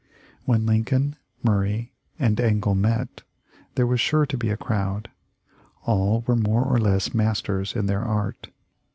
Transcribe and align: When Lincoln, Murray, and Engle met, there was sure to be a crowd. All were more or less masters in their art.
When 0.45 0.65
Lincoln, 0.65 1.15
Murray, 1.43 1.93
and 2.17 2.39
Engle 2.41 2.73
met, 2.73 3.21
there 3.75 3.85
was 3.85 4.01
sure 4.01 4.25
to 4.25 4.35
be 4.35 4.49
a 4.49 4.57
crowd. 4.57 5.11
All 5.83 6.21
were 6.25 6.35
more 6.35 6.63
or 6.65 6.79
less 6.79 7.13
masters 7.13 7.75
in 7.75 7.85
their 7.85 8.01
art. 8.01 8.49